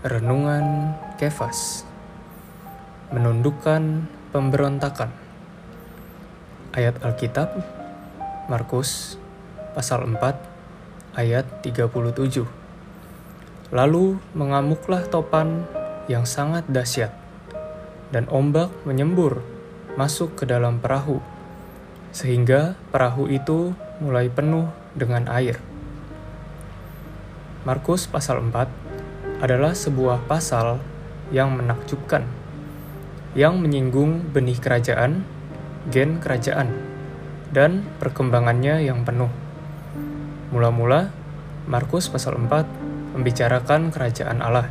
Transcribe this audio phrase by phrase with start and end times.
[0.00, 1.84] Renungan Kefas.
[3.12, 5.12] Menundukkan pemberontakan.
[6.72, 7.52] Ayat Alkitab
[8.48, 9.20] Markus
[9.76, 12.48] pasal 4 ayat 37
[13.76, 15.68] Lalu mengamuklah topan
[16.08, 17.12] yang sangat dahsyat
[18.08, 19.44] dan ombak menyembur
[20.00, 21.20] masuk ke dalam perahu
[22.16, 25.60] sehingga perahu itu mulai penuh dengan air.
[27.68, 28.89] Markus pasal 4
[29.40, 30.76] adalah sebuah pasal
[31.32, 32.28] yang menakjubkan,
[33.32, 35.24] yang menyinggung benih kerajaan,
[35.88, 36.68] gen kerajaan,
[37.48, 39.32] dan perkembangannya yang penuh.
[40.52, 41.08] Mula-mula,
[41.64, 44.68] Markus pasal 4 membicarakan kerajaan Allah.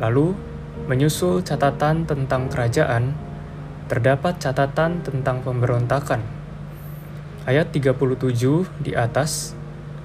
[0.00, 0.32] Lalu,
[0.88, 3.12] menyusul catatan tentang kerajaan,
[3.90, 6.24] terdapat catatan tentang pemberontakan.
[7.44, 9.52] Ayat 37 di atas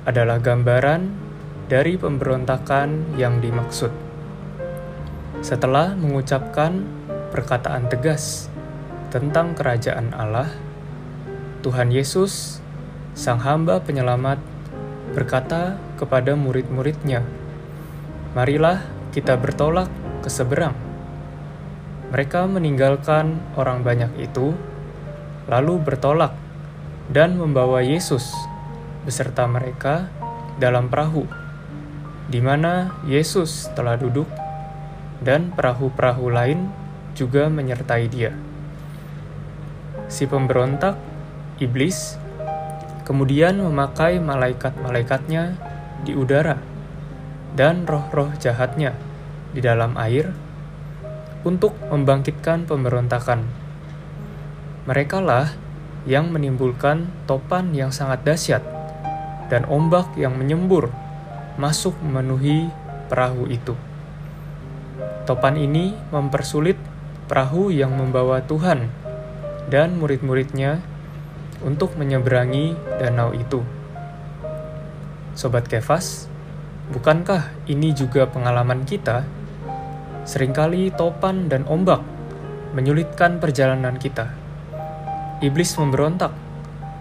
[0.03, 1.22] adalah gambaran
[1.71, 3.91] dari pemberontakan yang dimaksud.
[5.43, 6.83] Setelah mengucapkan
[7.31, 8.47] perkataan tegas
[9.11, 10.47] tentang kerajaan Allah,
[11.63, 12.59] Tuhan Yesus,
[13.15, 14.39] Sang Hamba Penyelamat,
[15.13, 17.23] berkata kepada murid-muridnya,
[18.35, 19.91] "Marilah kita bertolak
[20.23, 20.75] ke seberang."
[22.13, 24.53] Mereka meninggalkan orang banyak itu,
[25.49, 26.33] lalu bertolak
[27.11, 28.31] dan membawa Yesus
[29.03, 30.07] beserta mereka
[30.55, 31.42] dalam perahu
[32.31, 34.27] di mana Yesus telah duduk,
[35.23, 36.67] dan perahu-perahu lain
[37.15, 38.35] juga menyertai Dia.
[40.11, 40.99] Si pemberontak,
[41.63, 42.19] iblis,
[43.07, 45.55] kemudian memakai malaikat-malaikatnya
[46.03, 46.59] di udara
[47.55, 48.95] dan roh-roh jahatnya
[49.53, 50.33] di dalam air
[51.47, 53.45] untuk membangkitkan pemberontakan.
[54.83, 55.55] Merekalah
[56.03, 58.63] yang menimbulkan topan yang sangat dahsyat
[59.47, 60.91] dan ombak yang menyembur
[61.55, 62.69] masuk memenuhi
[63.09, 63.77] perahu itu.
[65.23, 66.75] Topan ini mempersulit
[67.29, 68.91] perahu yang membawa Tuhan
[69.71, 70.83] dan murid-muridnya
[71.63, 73.63] untuk menyeberangi danau itu.
[75.33, 76.29] Sobat Kefas,
[76.93, 79.25] bukankah ini juga pengalaman kita?
[80.27, 82.03] Seringkali topan dan ombak
[82.77, 84.29] menyulitkan perjalanan kita.
[85.41, 86.31] Iblis memberontak,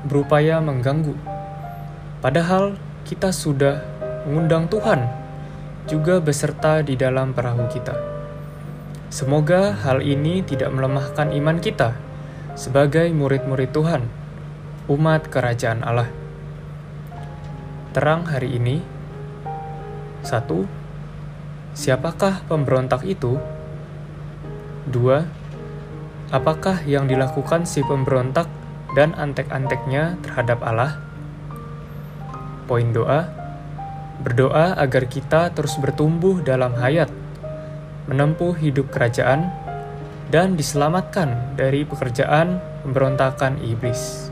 [0.06, 1.14] berupaya mengganggu.
[2.22, 3.91] Padahal kita sudah
[4.26, 5.22] mengundang Tuhan
[5.90, 7.94] juga beserta di dalam perahu kita.
[9.12, 11.92] Semoga hal ini tidak melemahkan iman kita
[12.56, 14.08] sebagai murid-murid Tuhan,
[14.88, 16.08] umat kerajaan Allah.
[17.92, 18.80] Terang hari ini,
[20.24, 20.64] satu,
[21.76, 23.36] siapakah pemberontak itu?
[24.88, 25.28] Dua,
[26.32, 28.48] apakah yang dilakukan si pemberontak
[28.96, 30.96] dan antek-anteknya terhadap Allah?
[32.64, 33.41] Poin doa,
[34.22, 37.10] Berdoa agar kita terus bertumbuh dalam hayat,
[38.08, 39.50] menempuh hidup kerajaan,
[40.32, 42.56] dan diselamatkan dari pekerjaan
[42.86, 44.31] pemberontakan iblis.